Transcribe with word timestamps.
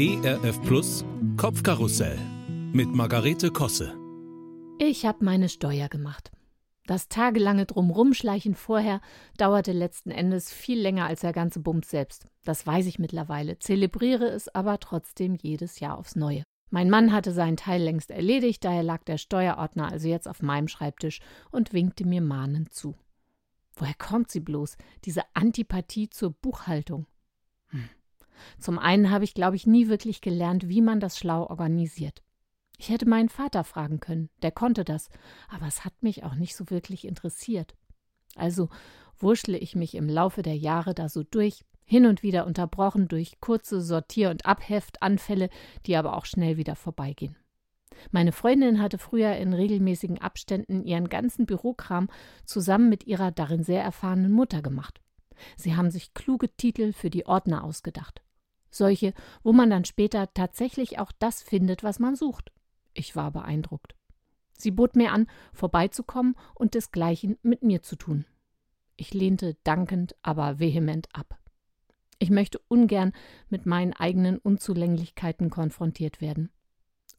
ERF 0.00 0.62
Plus 0.62 1.04
Kopfkarussell 1.36 2.16
mit 2.72 2.94
Margarete 2.94 3.50
Kosse. 3.50 3.98
Ich 4.78 5.04
habe 5.04 5.24
meine 5.24 5.48
Steuer 5.48 5.88
gemacht. 5.88 6.30
Das 6.86 7.08
tagelange 7.08 7.66
Drumrumschleichen 7.66 8.54
vorher 8.54 9.00
dauerte 9.38 9.72
letzten 9.72 10.12
Endes 10.12 10.52
viel 10.52 10.78
länger 10.78 11.06
als 11.06 11.22
der 11.22 11.32
ganze 11.32 11.58
Bums 11.58 11.90
selbst. 11.90 12.28
Das 12.44 12.64
weiß 12.64 12.86
ich 12.86 13.00
mittlerweile, 13.00 13.58
zelebriere 13.58 14.26
es 14.28 14.46
aber 14.54 14.78
trotzdem 14.78 15.34
jedes 15.34 15.80
Jahr 15.80 15.98
aufs 15.98 16.14
Neue. 16.14 16.44
Mein 16.70 16.90
Mann 16.90 17.12
hatte 17.12 17.32
seinen 17.32 17.56
Teil 17.56 17.82
längst 17.82 18.12
erledigt, 18.12 18.64
daher 18.64 18.84
lag 18.84 19.02
der 19.02 19.18
Steuerordner 19.18 19.90
also 19.90 20.06
jetzt 20.06 20.28
auf 20.28 20.42
meinem 20.42 20.68
Schreibtisch 20.68 21.18
und 21.50 21.72
winkte 21.72 22.06
mir 22.06 22.20
mahnend 22.20 22.72
zu. 22.72 22.94
Woher 23.74 23.94
kommt 23.94 24.30
sie 24.30 24.38
bloß, 24.38 24.76
diese 25.04 25.22
Antipathie 25.34 26.08
zur 26.08 26.30
Buchhaltung? 26.30 27.08
Zum 28.58 28.78
einen 28.78 29.10
habe 29.10 29.24
ich, 29.24 29.34
glaube 29.34 29.56
ich, 29.56 29.66
nie 29.66 29.88
wirklich 29.88 30.20
gelernt, 30.20 30.68
wie 30.68 30.80
man 30.80 31.00
das 31.00 31.18
schlau 31.18 31.46
organisiert. 31.46 32.22
Ich 32.78 32.90
hätte 32.90 33.08
meinen 33.08 33.28
Vater 33.28 33.64
fragen 33.64 33.98
können, 33.98 34.30
der 34.42 34.52
konnte 34.52 34.84
das, 34.84 35.10
aber 35.48 35.66
es 35.66 35.84
hat 35.84 35.94
mich 36.00 36.22
auch 36.24 36.36
nicht 36.36 36.54
so 36.54 36.70
wirklich 36.70 37.06
interessiert. 37.06 37.74
Also 38.36 38.68
wurschtle 39.16 39.58
ich 39.58 39.74
mich 39.74 39.96
im 39.96 40.08
Laufe 40.08 40.42
der 40.42 40.56
Jahre 40.56 40.94
da 40.94 41.08
so 41.08 41.24
durch, 41.24 41.64
hin 41.84 42.06
und 42.06 42.22
wieder 42.22 42.46
unterbrochen 42.46 43.08
durch 43.08 43.40
kurze 43.40 43.80
Sortier- 43.80 44.30
und 44.30 44.46
Abheftanfälle, 44.46 45.48
die 45.86 45.96
aber 45.96 46.16
auch 46.16 46.26
schnell 46.26 46.56
wieder 46.56 46.76
vorbeigehen. 46.76 47.36
Meine 48.10 48.32
Freundin 48.32 48.80
hatte 48.80 48.98
früher 48.98 49.34
in 49.36 49.52
regelmäßigen 49.52 50.20
Abständen 50.20 50.84
ihren 50.84 51.08
ganzen 51.08 51.46
Bürokram 51.46 52.08
zusammen 52.44 52.88
mit 52.88 53.06
ihrer 53.06 53.32
darin 53.32 53.64
sehr 53.64 53.82
erfahrenen 53.82 54.30
Mutter 54.30 54.62
gemacht. 54.62 55.00
Sie 55.56 55.74
haben 55.74 55.90
sich 55.90 56.14
kluge 56.14 56.54
Titel 56.56 56.92
für 56.92 57.10
die 57.10 57.26
Ordner 57.26 57.64
ausgedacht. 57.64 58.22
Solche, 58.70 59.14
wo 59.42 59.52
man 59.52 59.70
dann 59.70 59.84
später 59.84 60.32
tatsächlich 60.34 60.98
auch 60.98 61.12
das 61.18 61.42
findet, 61.42 61.82
was 61.82 61.98
man 61.98 62.16
sucht. 62.16 62.52
Ich 62.94 63.16
war 63.16 63.30
beeindruckt. 63.30 63.94
Sie 64.52 64.70
bot 64.70 64.96
mir 64.96 65.12
an, 65.12 65.28
vorbeizukommen 65.52 66.34
und 66.54 66.74
desgleichen 66.74 67.38
mit 67.42 67.62
mir 67.62 67.82
zu 67.82 67.96
tun. 67.96 68.24
Ich 68.96 69.14
lehnte 69.14 69.56
dankend, 69.62 70.16
aber 70.22 70.58
vehement 70.58 71.08
ab. 71.12 71.38
Ich 72.18 72.30
möchte 72.30 72.60
ungern 72.66 73.12
mit 73.48 73.64
meinen 73.64 73.92
eigenen 73.92 74.38
Unzulänglichkeiten 74.38 75.50
konfrontiert 75.50 76.20
werden. 76.20 76.50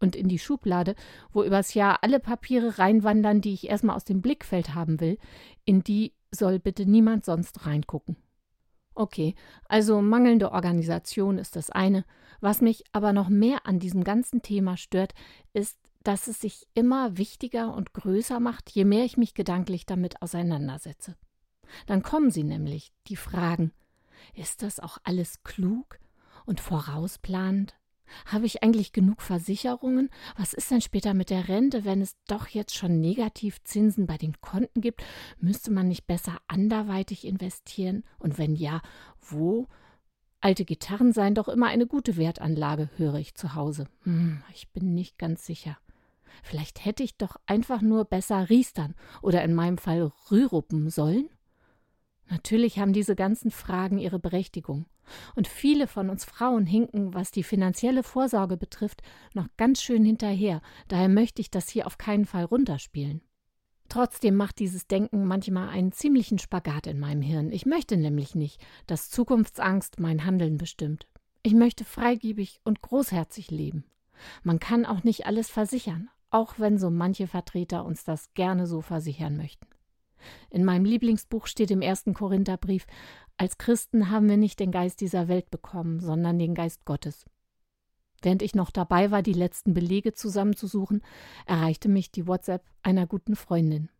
Und 0.00 0.16
in 0.16 0.28
die 0.28 0.38
Schublade, 0.38 0.94
wo 1.32 1.42
übers 1.42 1.74
Jahr 1.74 2.02
alle 2.02 2.20
Papiere 2.20 2.78
reinwandern, 2.78 3.42
die 3.42 3.52
ich 3.52 3.68
erstmal 3.68 3.96
aus 3.96 4.04
dem 4.04 4.22
Blickfeld 4.22 4.74
haben 4.74 5.00
will, 5.00 5.18
in 5.64 5.82
die 5.82 6.14
soll 6.30 6.58
bitte 6.58 6.86
niemand 6.86 7.24
sonst 7.24 7.66
reingucken. 7.66 8.16
Okay, 8.98 9.34
also 9.68 10.00
mangelnde 10.00 10.52
Organisation 10.52 11.36
ist 11.36 11.54
das 11.54 11.68
eine. 11.68 12.06
Was 12.40 12.62
mich 12.62 12.82
aber 12.92 13.12
noch 13.12 13.28
mehr 13.28 13.66
an 13.66 13.78
diesem 13.78 14.04
ganzen 14.04 14.40
Thema 14.40 14.78
stört, 14.78 15.12
ist, 15.52 15.78
dass 16.02 16.28
es 16.28 16.40
sich 16.40 16.66
immer 16.72 17.18
wichtiger 17.18 17.74
und 17.74 17.92
größer 17.92 18.40
macht, 18.40 18.70
je 18.70 18.86
mehr 18.86 19.04
ich 19.04 19.18
mich 19.18 19.34
gedanklich 19.34 19.84
damit 19.84 20.22
auseinandersetze. 20.22 21.14
Dann 21.86 22.02
kommen 22.02 22.30
sie 22.30 22.42
nämlich, 22.42 22.90
die 23.08 23.16
Fragen. 23.16 23.72
Ist 24.34 24.62
das 24.62 24.80
auch 24.80 24.96
alles 25.04 25.42
klug 25.42 25.98
und 26.46 26.60
vorausplanend? 26.60 27.76
Habe 28.26 28.46
ich 28.46 28.62
eigentlich 28.62 28.92
genug 28.92 29.22
Versicherungen? 29.22 30.10
Was 30.36 30.52
ist 30.52 30.70
denn 30.70 30.80
später 30.80 31.14
mit 31.14 31.30
der 31.30 31.48
Rente, 31.48 31.84
wenn 31.84 32.00
es 32.00 32.16
doch 32.26 32.48
jetzt 32.48 32.74
schon 32.74 33.00
Negativzinsen 33.00 34.06
bei 34.06 34.16
den 34.16 34.40
Konten 34.40 34.80
gibt? 34.80 35.02
Müsste 35.38 35.70
man 35.70 35.88
nicht 35.88 36.06
besser 36.06 36.38
anderweitig 36.46 37.26
investieren? 37.26 38.04
Und 38.18 38.38
wenn 38.38 38.54
ja, 38.54 38.82
wo? 39.20 39.68
Alte 40.40 40.64
Gitarren 40.64 41.12
seien 41.12 41.34
doch 41.34 41.48
immer 41.48 41.66
eine 41.66 41.86
gute 41.86 42.16
Wertanlage, 42.16 42.90
höre 42.96 43.16
ich 43.16 43.34
zu 43.34 43.54
Hause. 43.54 43.88
Hm, 44.02 44.42
ich 44.54 44.68
bin 44.70 44.94
nicht 44.94 45.18
ganz 45.18 45.44
sicher. 45.46 45.78
Vielleicht 46.42 46.84
hätte 46.84 47.02
ich 47.02 47.16
doch 47.16 47.36
einfach 47.46 47.80
nur 47.80 48.04
besser 48.04 48.48
riestern 48.50 48.94
oder 49.22 49.42
in 49.42 49.54
meinem 49.54 49.78
Fall 49.78 50.12
rühruppen 50.30 50.90
sollen? 50.90 51.28
Natürlich 52.28 52.78
haben 52.78 52.92
diese 52.92 53.14
ganzen 53.14 53.50
Fragen 53.50 53.98
ihre 53.98 54.18
Berechtigung. 54.18 54.86
Und 55.36 55.46
viele 55.46 55.86
von 55.86 56.10
uns 56.10 56.24
Frauen 56.24 56.66
hinken, 56.66 57.14
was 57.14 57.30
die 57.30 57.44
finanzielle 57.44 58.02
Vorsorge 58.02 58.56
betrifft, 58.56 59.02
noch 59.34 59.46
ganz 59.56 59.80
schön 59.80 60.04
hinterher. 60.04 60.60
Daher 60.88 61.08
möchte 61.08 61.40
ich 61.40 61.50
das 61.50 61.68
hier 61.68 61.86
auf 61.86 61.98
keinen 61.98 62.24
Fall 62.24 62.44
runterspielen. 62.44 63.22
Trotzdem 63.88 64.34
macht 64.34 64.58
dieses 64.58 64.88
Denken 64.88 65.26
manchmal 65.26 65.68
einen 65.68 65.92
ziemlichen 65.92 66.38
Spagat 66.38 66.88
in 66.88 66.98
meinem 66.98 67.22
Hirn. 67.22 67.52
Ich 67.52 67.66
möchte 67.66 67.96
nämlich 67.96 68.34
nicht, 68.34 68.60
dass 68.88 69.10
Zukunftsangst 69.10 70.00
mein 70.00 70.24
Handeln 70.24 70.58
bestimmt. 70.58 71.06
Ich 71.44 71.54
möchte 71.54 71.84
freigebig 71.84 72.60
und 72.64 72.82
großherzig 72.82 73.52
leben. 73.52 73.84
Man 74.42 74.58
kann 74.58 74.84
auch 74.84 75.04
nicht 75.04 75.26
alles 75.26 75.48
versichern, 75.48 76.10
auch 76.30 76.58
wenn 76.58 76.78
so 76.78 76.90
manche 76.90 77.28
Vertreter 77.28 77.84
uns 77.84 78.02
das 78.02 78.34
gerne 78.34 78.66
so 78.66 78.80
versichern 78.80 79.36
möchten. 79.36 79.66
In 80.50 80.64
meinem 80.64 80.84
Lieblingsbuch 80.84 81.46
steht 81.46 81.70
im 81.70 81.82
ersten 81.82 82.14
Korintherbrief, 82.14 82.86
als 83.36 83.58
Christen 83.58 84.10
haben 84.10 84.28
wir 84.28 84.36
nicht 84.36 84.60
den 84.60 84.72
Geist 84.72 85.00
dieser 85.00 85.28
Welt 85.28 85.50
bekommen, 85.50 86.00
sondern 86.00 86.38
den 86.38 86.54
Geist 86.54 86.84
Gottes. 86.84 87.26
Während 88.22 88.42
ich 88.42 88.54
noch 88.54 88.70
dabei 88.70 89.10
war, 89.10 89.22
die 89.22 89.34
letzten 89.34 89.74
Belege 89.74 90.12
zusammenzusuchen, 90.12 91.02
erreichte 91.44 91.88
mich 91.88 92.10
die 92.10 92.26
WhatsApp 92.26 92.64
einer 92.82 93.06
guten 93.06 93.36
Freundin. 93.36 93.90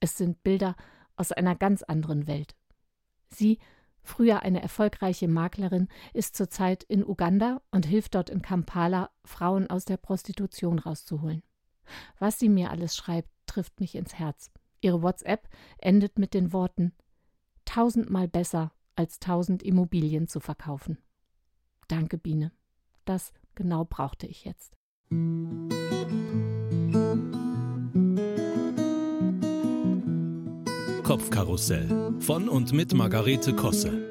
Es 0.00 0.16
sind 0.16 0.42
Bilder 0.42 0.74
aus 1.16 1.32
einer 1.32 1.54
ganz 1.54 1.82
anderen 1.82 2.26
Welt. 2.26 2.56
Sie, 3.28 3.58
früher 4.02 4.42
eine 4.42 4.60
erfolgreiche 4.60 5.28
Maklerin, 5.28 5.88
ist 6.12 6.36
zurzeit 6.36 6.82
in 6.82 7.04
Uganda 7.04 7.62
und 7.70 7.86
hilft 7.86 8.16
dort 8.16 8.28
in 8.28 8.42
Kampala, 8.42 9.10
Frauen 9.24 9.70
aus 9.70 9.84
der 9.84 9.96
Prostitution 9.96 10.78
rauszuholen. 10.78 11.42
Was 12.18 12.38
sie 12.38 12.48
mir 12.48 12.70
alles 12.70 12.96
schreibt, 12.96 13.30
trifft 13.46 13.80
mich 13.80 13.94
ins 13.94 14.14
Herz. 14.14 14.50
Ihre 14.84 15.02
WhatsApp 15.02 15.48
endet 15.78 16.18
mit 16.18 16.34
den 16.34 16.52
Worten 16.52 16.92
tausendmal 17.64 18.28
besser, 18.28 18.70
als 18.96 19.18
tausend 19.18 19.62
Immobilien 19.62 20.28
zu 20.28 20.40
verkaufen. 20.40 20.98
Danke, 21.88 22.18
Biene. 22.18 22.52
Das 23.06 23.32
genau 23.54 23.86
brauchte 23.86 24.26
ich 24.26 24.44
jetzt. 24.44 24.74
Kopfkarussell 31.02 32.14
von 32.20 32.48
und 32.50 32.72
mit 32.74 32.92
Margarete 32.92 33.56
Kosse. 33.56 34.10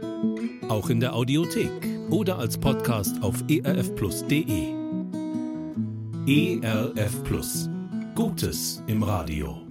Auch 0.70 0.90
in 0.90 1.00
der 1.00 1.16
Audiothek 1.16 1.70
oder 2.10 2.40
als 2.40 2.58
Podcast 2.58 3.22
auf 3.22 3.44
erfplus.de. 3.48 4.74
ERF 6.26 7.24
Plus. 7.24 7.70
Gutes 8.16 8.82
im 8.88 9.04
Radio. 9.04 9.64